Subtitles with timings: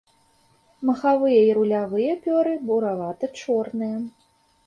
[0.89, 3.97] Махавыя і рулявыя пёры буравата-чорныя.